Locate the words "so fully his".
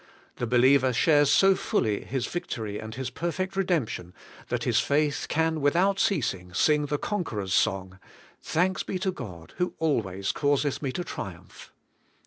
1.31-2.25